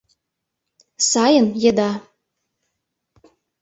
Сайын— 1.09 1.47
еда. 1.69 1.91